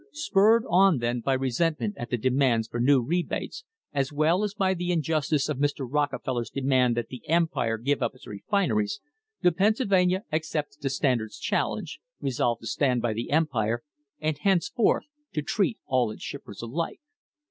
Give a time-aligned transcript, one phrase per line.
[0.13, 3.63] Spurred on then by resentment at the demands for new rebates,
[3.93, 5.85] as well as by the injustice of Mr.
[5.87, 8.99] Rockefeller's demand that the Empire give up its refineries,
[9.43, 13.83] the Penn sylvania accepted the Standard's challenge, resolved to stand by the Empire,
[14.19, 15.03] and henceforth
[15.33, 17.01] to treat all its shippers alike.